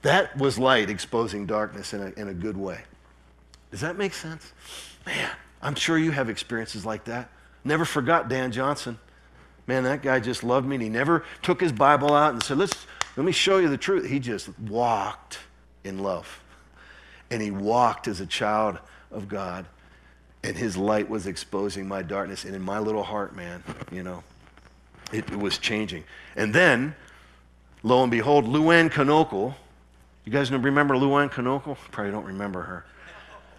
[0.02, 2.82] that was light exposing darkness in a, in a good way.
[3.72, 4.54] Does that make sense?
[5.06, 5.30] Man,
[5.62, 7.30] I'm sure you have experiences like that.
[7.64, 8.98] Never forgot Dan Johnson.
[9.68, 10.76] Man, that guy just loved me.
[10.76, 13.78] And he never took his Bible out and said, Let's, let me show you the
[13.78, 14.10] truth.
[14.10, 15.40] He just walked
[15.84, 16.42] in love.
[17.30, 18.80] And he walked as a child
[19.12, 19.66] of God.
[20.44, 22.46] And his light was exposing my darkness.
[22.46, 24.24] And in my little heart, man, you know,
[25.12, 26.04] it, it was changing.
[26.36, 26.96] And then,
[27.84, 29.54] lo and behold, Luann Kanokel,
[30.26, 31.78] you guys remember Luann Kanokel?
[31.92, 32.86] Probably don't remember her.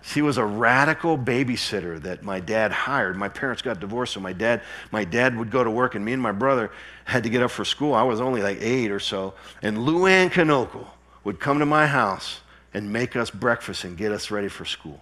[0.02, 3.16] She was a radical babysitter that my dad hired.
[3.16, 6.12] My parents got divorced, so my dad, my dad would go to work, and me
[6.12, 6.72] and my brother
[7.04, 7.94] had to get up for school.
[7.94, 9.34] I was only like eight or so.
[9.62, 10.86] And Luann Kanokel
[11.22, 12.40] would come to my house
[12.74, 15.00] and make us breakfast and get us ready for school.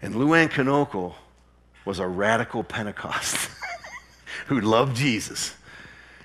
[0.00, 1.14] And Luann Kanokel
[1.84, 3.50] was a radical Pentecost
[4.46, 5.54] who loved Jesus.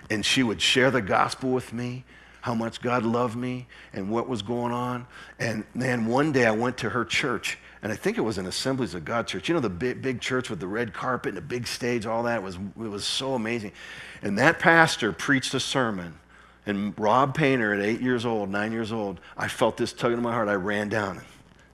[0.10, 2.06] And she would share the gospel with me
[2.44, 5.08] how much God loved me and what was going on.
[5.40, 8.46] And then one day I went to her church, and I think it was an
[8.48, 9.48] Assemblies of God church.
[9.48, 12.24] You know, the big, big church with the red carpet and the big stage, all
[12.24, 13.72] that it was, it was so amazing.
[14.22, 16.16] And that pastor preached a sermon.
[16.66, 20.24] And Rob Painter, at eight years old, nine years old, I felt this tugging in
[20.24, 20.50] my heart.
[20.50, 21.22] I ran down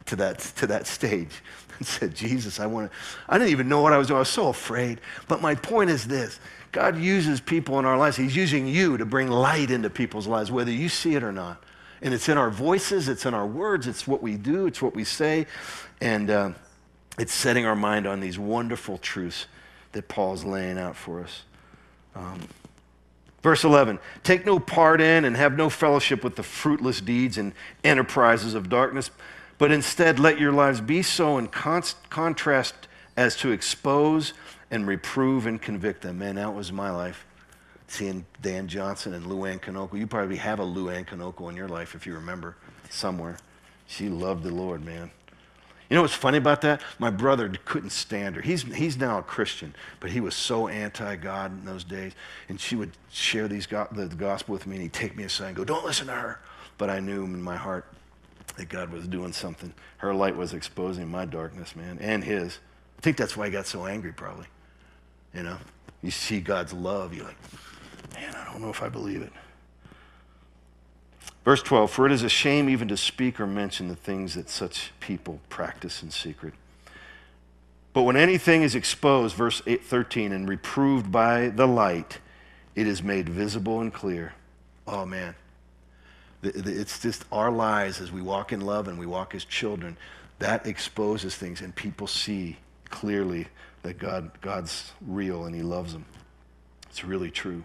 [0.10, 1.32] to that, to that stage
[1.78, 2.98] and said, Jesus, I want to.
[3.28, 4.18] I didn't even know what I was doing.
[4.18, 5.00] I was so afraid.
[5.28, 6.40] But my point is this
[6.72, 8.18] God uses people in our lives.
[8.18, 11.64] He's using you to bring light into people's lives, whether you see it or not.
[12.02, 14.96] And it's in our voices, it's in our words, it's what we do, it's what
[14.96, 15.48] we say.
[16.00, 16.52] And uh,
[17.18, 19.48] it's setting our mind on these wonderful truths
[19.92, 21.44] that Paul's laying out for us.
[22.16, 22.40] Um,
[23.42, 27.54] verse 11 Take no part in and have no fellowship with the fruitless deeds and
[27.84, 29.12] enterprises of darkness,
[29.60, 34.34] but instead let your lives be so in con- contrast as to expose
[34.72, 36.18] and reprove and convict them.
[36.18, 37.26] Man, that was my life.
[37.88, 40.00] Seeing Dan Johnson and Luann Kanokel.
[40.00, 42.56] You probably have a Luann Kanokel in your life if you remember
[42.90, 43.38] somewhere.
[43.86, 45.12] She loved the Lord, man.
[45.90, 46.82] You know what's funny about that?
[47.00, 48.42] My brother couldn't stand her.
[48.44, 52.14] He's, he's now a Christian, but he was so anti God in those days.
[52.48, 55.48] And she would share these go- the gospel with me, and he'd take me aside
[55.48, 56.40] and go, Don't listen to her.
[56.78, 57.86] But I knew in my heart
[58.58, 59.74] that God was doing something.
[59.98, 62.60] Her light was exposing my darkness, man, and his.
[62.98, 64.48] I think that's why he got so angry, probably.
[65.34, 65.58] You know,
[66.02, 67.38] you see God's love, you're like,
[68.14, 69.32] man, I don't know if I believe it.
[71.46, 74.50] Verse 12 For it is a shame even to speak or mention the things that
[74.50, 76.54] such people practice in secret.
[77.94, 82.20] But when anything is exposed, verse 8, 13, and reproved by the light,
[82.76, 84.34] it is made visible and clear.
[84.88, 85.36] Oh, man.
[86.42, 89.98] It's just our lives as we walk in love and we walk as children.
[90.40, 92.58] That exposes things, and people see
[92.90, 93.48] clearly
[93.84, 96.06] that God, God's real and he loves them.
[96.90, 97.64] It's really true.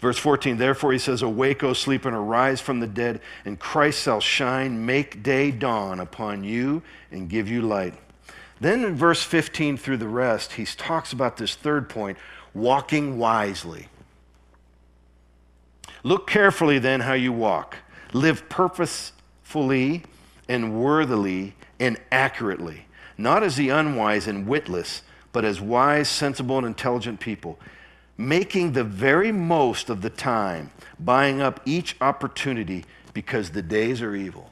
[0.00, 4.02] Verse 14, therefore he says, Awake, O sleep, and arise from the dead, and Christ
[4.02, 7.94] shall shine, make day dawn upon you, and give you light.
[8.60, 12.16] Then in verse 15 through the rest, he talks about this third point
[12.54, 13.88] walking wisely.
[16.02, 17.76] Look carefully then how you walk.
[18.12, 20.02] Live purposefully
[20.48, 22.86] and worthily and accurately
[23.20, 27.58] not as the unwise and witless, but as wise, sensible, and intelligent people,
[28.16, 34.14] making the very most of the time, buying up each opportunity because the days are
[34.16, 34.50] evil.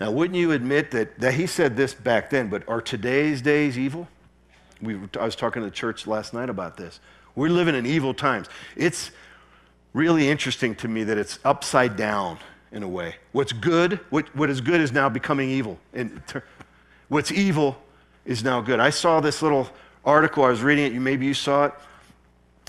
[0.00, 3.78] Now, wouldn't you admit that, that he said this back then, but are today's days
[3.78, 4.08] evil?
[4.80, 7.00] We, I was talking to the church last night about this.
[7.34, 8.48] We're living in evil times.
[8.76, 9.10] It's
[9.96, 12.38] really interesting to me that it's upside down
[12.70, 13.14] in a way.
[13.32, 15.78] What's good, what, what is good is now becoming evil.
[15.94, 16.20] And
[17.08, 17.82] what's evil
[18.26, 18.78] is now good.
[18.78, 19.70] I saw this little
[20.04, 21.72] article, I was reading it, you, maybe you saw it.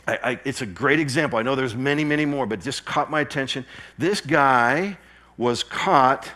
[0.07, 1.37] I, I, it's a great example.
[1.37, 3.65] I know there's many, many more, but just caught my attention.
[3.97, 4.97] This guy
[5.37, 6.31] was caught,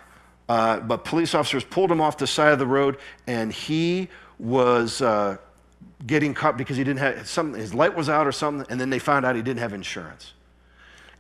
[0.49, 5.01] uh, but police officers pulled him off the side of the road, and he was
[5.01, 5.38] uh,
[6.06, 7.62] getting caught because he didn't have something.
[7.62, 10.34] His light was out or something, and then they found out he didn't have insurance.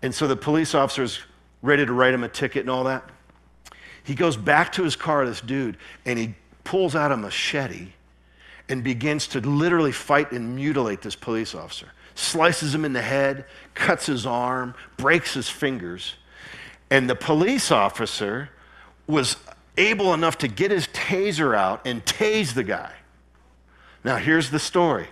[0.01, 1.19] And so the police officers
[1.61, 3.07] ready to write him a ticket and all that.
[4.03, 6.33] He goes back to his car, this dude, and he
[6.63, 7.89] pulls out a machete
[8.67, 11.91] and begins to literally fight and mutilate this police officer.
[12.15, 16.15] Slices him in the head, cuts his arm, breaks his fingers.
[16.89, 18.49] And the police officer
[19.07, 19.37] was
[19.77, 22.91] able enough to get his taser out and tase the guy.
[24.03, 25.07] Now, here's the story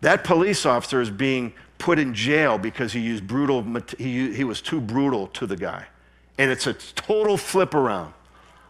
[0.00, 3.62] that police officer is being put in jail because he used brutal,
[3.98, 5.84] he, he was too brutal to the guy.
[6.38, 8.14] And it's a total flip around.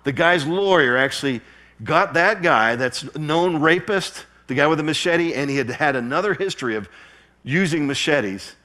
[0.02, 1.40] The guy's lawyer actually
[1.84, 5.94] got that guy that's known rapist, the guy with the machete, and he had had
[5.94, 6.88] another history of
[7.44, 8.56] using machetes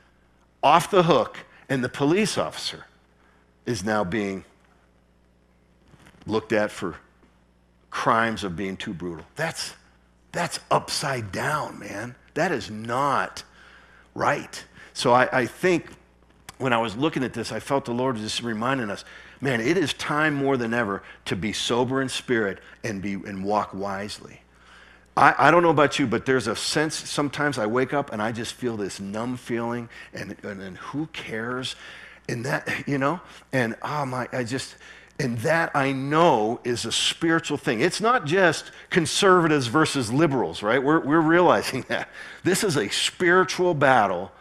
[0.63, 1.37] off the hook,
[1.69, 2.87] and the police officer
[3.67, 4.43] is now being
[6.25, 6.95] looked at for
[7.91, 9.27] crimes of being too brutal.
[9.35, 9.75] That's,
[10.31, 12.15] that's upside down, man.
[12.33, 13.43] That is not
[14.19, 14.63] right.
[14.93, 15.87] So I, I think
[16.57, 19.05] when I was looking at this, I felt the Lord just reminding us
[19.41, 23.43] Man, it is time more than ever to be sober in spirit and, be, and
[23.43, 24.41] walk wisely.
[25.15, 28.21] I, I don't know about you, but there's a sense sometimes I wake up and
[28.21, 31.75] I just feel this numb feeling, and, and, and who cares?
[32.27, 33.21] And that, you know,
[33.53, 34.75] and oh my, I just,
[35.19, 37.81] and that I know is a spiritual thing.
[37.81, 40.81] It's not just conservatives versus liberals, right?
[40.81, 42.09] We're, we're realizing that.
[42.43, 44.31] This is a spiritual battle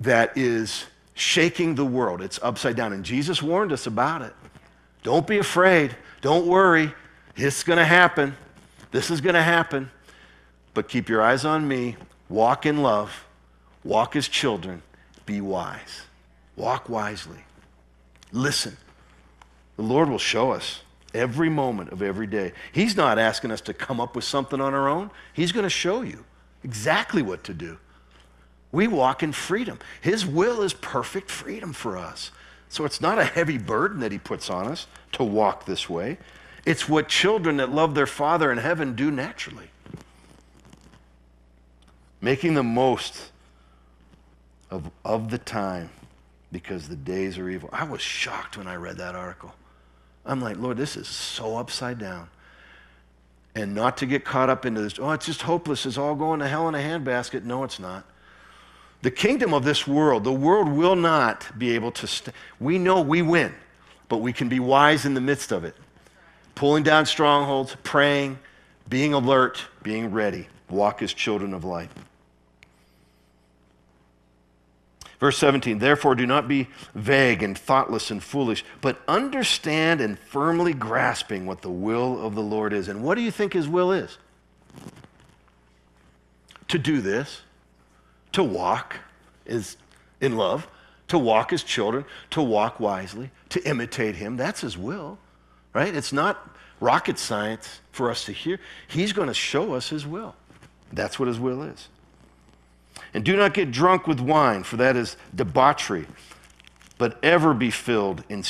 [0.00, 2.22] that is shaking the world.
[2.22, 2.94] It's upside down.
[2.94, 4.32] And Jesus warned us about it.
[5.02, 5.94] Don't be afraid.
[6.22, 6.92] Don't worry.
[7.36, 8.34] It's going to happen.
[8.90, 9.90] This is going to happen.
[10.72, 11.96] But keep your eyes on me.
[12.30, 13.26] Walk in love.
[13.84, 14.82] Walk as children.
[15.26, 16.02] Be wise.
[16.56, 17.44] Walk wisely.
[18.32, 18.78] Listen.
[19.76, 20.80] The Lord will show us
[21.12, 22.52] every moment of every day.
[22.72, 25.70] He's not asking us to come up with something on our own, He's going to
[25.70, 26.24] show you
[26.62, 27.78] exactly what to do.
[28.72, 29.78] We walk in freedom.
[30.00, 32.32] His will is perfect freedom for us.
[32.68, 36.18] So it's not a heavy burden that He puts on us to walk this way.
[36.66, 39.68] It's what children that love their Father in heaven do naturally.
[42.20, 43.30] Making the most
[44.70, 45.90] of, of the time
[46.50, 47.68] because the days are evil.
[47.72, 49.54] I was shocked when I read that article.
[50.26, 52.28] I'm like, Lord, this is so upside down.
[53.54, 55.86] And not to get caught up into this, oh, it's just hopeless.
[55.86, 57.44] It's all going to hell in a handbasket.
[57.44, 58.04] No, it's not.
[59.02, 62.06] The kingdom of this world, the world will not be able to.
[62.06, 63.54] St- we know we win,
[64.08, 65.76] but we can be wise in the midst of it.
[66.54, 68.38] Pulling down strongholds, praying,
[68.88, 70.48] being alert, being ready.
[70.70, 71.90] Walk as children of light.
[75.24, 80.74] Verse 17, therefore do not be vague and thoughtless and foolish, but understand and firmly
[80.74, 82.88] grasping what the will of the Lord is.
[82.88, 84.18] And what do you think his will is?
[86.68, 87.40] To do this
[88.32, 88.96] to walk
[89.46, 89.78] is
[90.20, 90.68] in love,
[91.08, 94.36] to walk as children, to walk wisely, to imitate him.
[94.36, 95.16] That's his will,
[95.72, 95.94] right?
[95.94, 98.60] It's not rocket science for us to hear.
[98.88, 100.34] He's going to show us his will.
[100.92, 101.88] That's what his will is.
[103.14, 106.06] And do not get drunk with wine, for that is debauchery,
[106.98, 108.44] but ever be filled and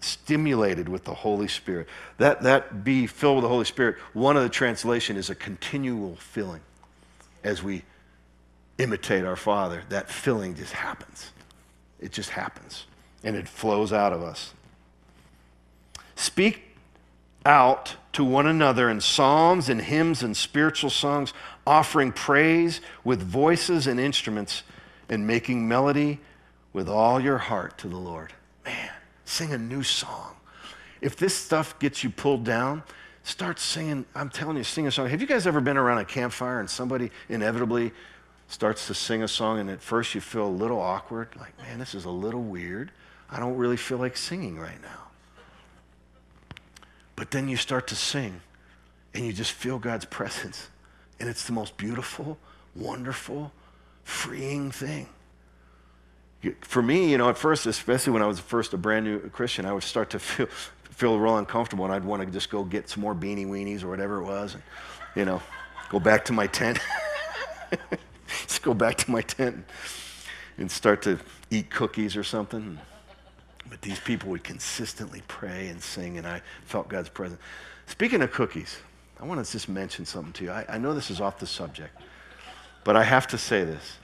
[0.00, 1.88] stimulated with the Holy Spirit.
[2.18, 6.16] That, that be filled with the Holy Spirit, one of the translation is a continual
[6.16, 6.60] filling
[7.42, 7.82] as we
[8.78, 11.32] imitate our Father, that filling just happens.
[11.98, 12.86] It just happens.
[13.22, 14.54] And it flows out of us.
[16.16, 16.62] Speak
[17.44, 21.32] out to one another in psalms and hymns and spiritual songs,
[21.70, 24.64] offering praise with voices and instruments,
[25.08, 26.18] and making melody
[26.72, 28.32] with all your heart to the Lord.
[28.64, 28.90] Man,
[29.24, 30.34] sing a new song.
[31.00, 32.82] If this stuff gets you pulled down,
[33.22, 34.04] start singing.
[34.16, 35.08] I'm telling you, sing a song.
[35.08, 37.92] Have you guys ever been around a campfire and somebody inevitably
[38.48, 41.78] starts to sing a song, and at first you feel a little awkward, like, man,
[41.78, 42.90] this is a little weird.
[43.30, 45.06] I don't really feel like singing right now.
[47.14, 48.40] But then you start to sing,
[49.14, 50.68] and you just feel God's presence.
[51.20, 52.38] And it's the most beautiful,
[52.74, 53.52] wonderful,
[54.02, 55.06] freeing thing.
[56.62, 59.66] For me, you know, at first, especially when I was first a brand new Christian,
[59.66, 60.46] I would start to feel,
[60.90, 63.88] feel real uncomfortable, and I'd want to just go get some more beanie weenies or
[63.88, 64.62] whatever it was, and,
[65.14, 65.42] you know,
[65.90, 66.78] go back to my tent.
[68.46, 69.64] Just go back to my tent
[70.58, 71.18] and start to
[71.50, 72.78] eat cookies or something.
[73.68, 77.40] But these people would consistently pray and sing, and I felt God's presence.
[77.86, 78.78] Speaking of cookies,
[79.20, 80.50] I want to just mention something to you.
[80.50, 81.94] I, I know this is off the subject,
[82.84, 83.98] but I have to say this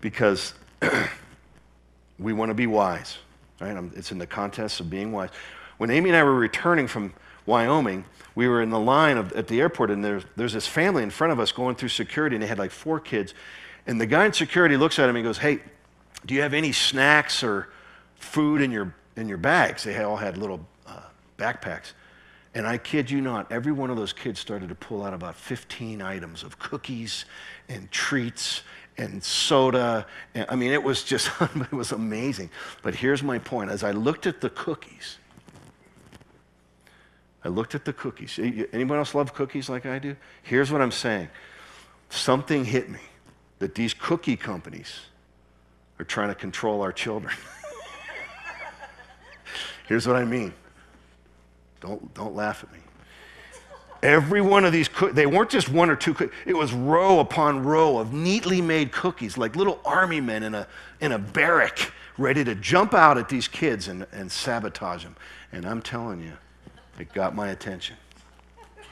[0.00, 0.54] because
[2.18, 3.18] we want to be wise,
[3.60, 3.76] right?
[3.94, 5.28] It's in the context of being wise.
[5.76, 7.12] When Amy and I were returning from
[7.44, 11.02] Wyoming, we were in the line of, at the airport, and there's, there's this family
[11.02, 13.34] in front of us going through security, and they had like four kids.
[13.86, 15.60] And the guy in security looks at him and goes, Hey,
[16.24, 17.68] do you have any snacks or
[18.14, 19.84] food in your, in your bags?
[19.84, 21.00] They all had little uh,
[21.36, 21.92] backpacks.
[22.54, 25.36] And I kid you not, every one of those kids started to pull out about
[25.36, 27.24] 15 items of cookies
[27.68, 28.62] and treats
[28.98, 30.06] and soda.
[30.34, 32.50] And, I mean, it was just, it was amazing.
[32.82, 33.70] But here's my point.
[33.70, 35.16] As I looked at the cookies,
[37.44, 38.38] I looked at the cookies.
[38.38, 40.16] Anyone else love cookies like I do?
[40.42, 41.28] Here's what I'm saying.
[42.10, 43.00] Something hit me
[43.58, 45.00] that these cookie companies
[45.98, 47.34] are trying to control our children.
[49.88, 50.52] Here's what I mean.
[51.82, 52.78] Don't, don't laugh at me.
[54.02, 57.18] Every one of these, co- they weren't just one or two, co- it was row
[57.20, 60.66] upon row of neatly made cookies, like little army men in a,
[61.00, 65.16] in a barrack, ready to jump out at these kids and, and sabotage them.
[65.52, 66.32] And I'm telling you,
[66.98, 67.96] it got my attention.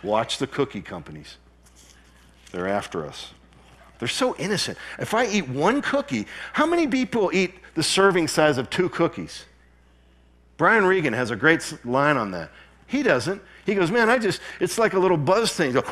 [0.02, 1.36] Watch the cookie companies.
[2.52, 3.32] They're after us.
[3.98, 4.78] They're so innocent.
[4.98, 9.44] If I eat one cookie, how many people eat the serving size of two cookies?
[10.56, 12.50] Brian Regan has a great line on that.
[12.90, 13.40] He doesn't.
[13.64, 15.76] He goes, man, I just, it's like a little buzz thing.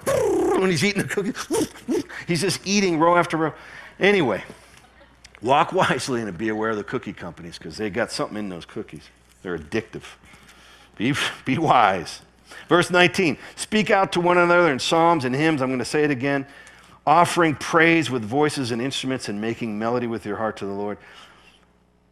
[0.58, 3.54] When he's eating the cookie, he's just eating row after row.
[4.00, 4.42] Anyway,
[5.40, 8.64] walk wisely and be aware of the cookie companies because they got something in those
[8.64, 9.08] cookies.
[9.42, 10.02] They're addictive.
[10.96, 12.22] Be, be wise.
[12.68, 15.62] Verse 19 Speak out to one another in psalms and hymns.
[15.62, 16.44] I'm going to say it again.
[17.06, 20.98] Offering praise with voices and instruments and making melody with your heart to the Lord.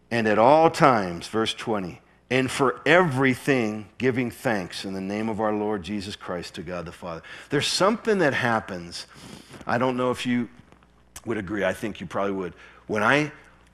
[0.08, 5.40] And at all times, verse 20, and for everything giving thanks in the name of
[5.40, 7.22] our Lord Jesus Christ to God the Father.
[7.50, 9.06] There's something that happens.
[9.66, 10.48] I don't know if you
[11.24, 11.64] would agree.
[11.64, 12.54] I think you probably would.
[12.88, 13.30] When I,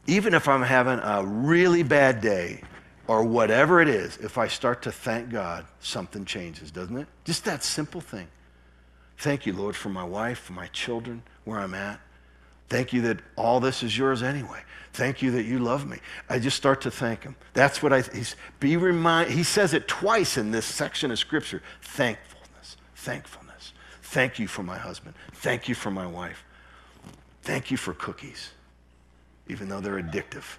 [0.07, 2.62] even if I'm having a really bad day
[3.07, 7.07] or whatever it is, if I start to thank God, something changes, doesn't it?
[7.24, 8.28] Just that simple thing.
[9.18, 12.00] Thank you, Lord, for my wife, for my children, where I'm at.
[12.73, 14.62] Thank you that all this is yours anyway.
[14.95, 15.99] Thank you that you love me.
[16.31, 17.37] I just start to thank him.
[17.53, 21.62] That's what I, he's, be remind, he says it twice in this section of scripture.
[21.83, 23.75] Thankfulness, thankfulness.
[24.05, 25.14] Thank you for my husband.
[25.35, 26.47] Thank you for my wife.
[27.43, 28.53] Thank you for cookies,
[29.49, 30.57] even though they're addictive.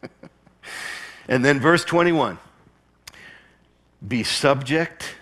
[1.28, 2.38] And then verse 21
[4.06, 5.14] be subject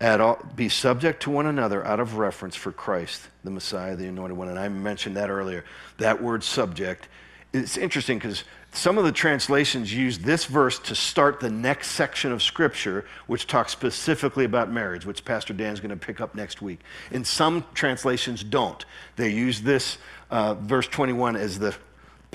[0.00, 4.06] at all, be subject to one another out of reference for Christ, the Messiah, the
[4.06, 4.48] anointed one.
[4.48, 5.64] And I mentioned that earlier.
[5.98, 7.08] That word subject.
[7.52, 12.30] It's interesting because some of the translations use this verse to start the next section
[12.30, 16.60] of Scripture, which talks specifically about marriage, which Pastor Dan's going to pick up next
[16.60, 16.80] week.
[17.10, 18.84] And some translations don't.
[19.16, 19.96] They use this
[20.30, 21.74] uh, verse 21 as the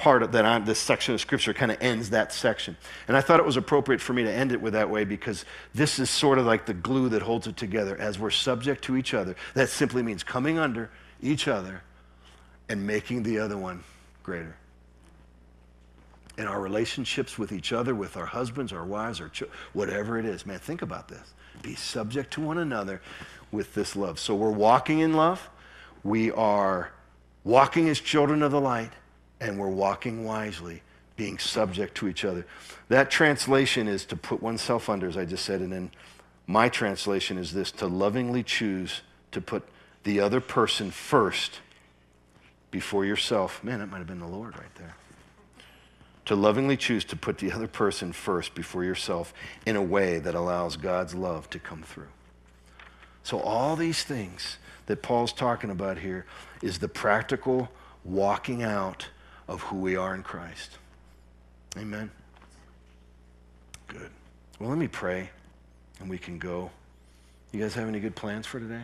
[0.02, 2.76] part of that on this section of scripture kind of ends that section.
[3.08, 5.46] And I thought it was appropriate for me to end it with that way because
[5.76, 8.98] this is sort of like the glue that holds it together as we're subject to
[8.98, 9.36] each other.
[9.54, 10.90] That simply means coming under
[11.22, 11.84] each other
[12.68, 13.84] and making the other one
[14.24, 14.56] greater.
[16.40, 20.26] In our relationships with each other, with our husbands, our wives, our children, whatever it
[20.26, 21.34] is, man, think about this.
[21.62, 23.02] Be subject to one another
[23.52, 24.18] with this love.
[24.18, 25.48] So we're walking in love.
[26.04, 26.92] We are
[27.44, 28.94] walking as children of the light
[29.42, 30.84] and we're walking wisely,
[31.18, 32.46] being subject to each other.
[32.88, 35.92] That translation is to put oneself under, as I just said, and then
[36.48, 39.64] my translation is this to lovingly choose to put
[40.04, 41.60] the other person first
[42.70, 43.64] before yourself.
[43.64, 44.96] Man, that might have been the Lord right there.
[46.26, 49.34] To lovingly choose to put the other person first before yourself
[49.66, 52.08] in a way that allows God's love to come through.
[53.24, 56.26] So, all these things that Paul's talking about here
[56.62, 57.70] is the practical
[58.04, 59.08] walking out
[59.52, 60.78] of who we are in Christ.
[61.78, 62.10] Amen.
[63.90, 64.10] Good.
[64.60, 65.30] Well, let me pray
[66.00, 66.72] and we can go.
[67.52, 68.84] You guys have any good plans for today?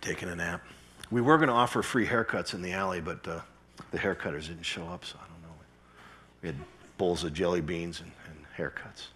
[0.00, 0.62] Taking a nap.
[1.10, 3.40] We were going to offer free haircuts in the alley, but uh,
[3.90, 5.56] the haircutters didn't show up, so I don't know.
[6.42, 6.56] We had
[6.98, 9.08] bowls of jelly beans and, and haircuts.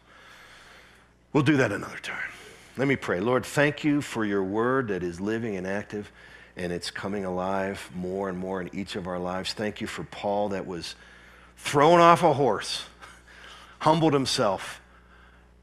[1.33, 2.31] We'll do that another time.
[2.77, 3.21] Let me pray.
[3.21, 6.11] Lord, thank you for your word that is living and active
[6.57, 9.53] and it's coming alive more and more in each of our lives.
[9.53, 10.95] Thank you for Paul that was
[11.57, 12.85] thrown off a horse,
[13.79, 14.81] humbled himself,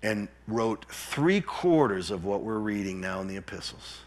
[0.01, 3.99] and wrote three quarters of what we're reading now in the epistles.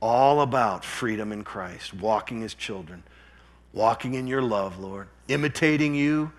[0.00, 3.02] All about freedom in Christ, walking as children,
[3.72, 6.32] walking in your love, Lord, imitating you,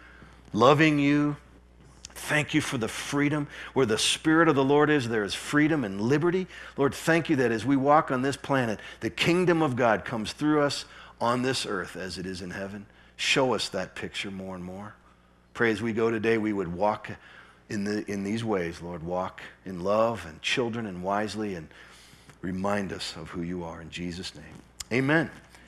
[0.53, 1.35] loving you,
[2.21, 3.47] Thank you for the freedom.
[3.73, 6.47] Where the Spirit of the Lord is, there is freedom and liberty.
[6.77, 10.31] Lord, thank you that as we walk on this planet, the kingdom of God comes
[10.31, 10.85] through us
[11.19, 12.85] on this earth as it is in heaven.
[13.17, 14.93] Show us that picture more and more.
[15.55, 17.09] Pray as we go today, we would walk
[17.69, 19.03] in, the, in these ways, Lord.
[19.03, 21.67] Walk in love and children and wisely and
[22.41, 23.81] remind us of who you are.
[23.81, 24.61] In Jesus' name,
[24.93, 25.31] amen.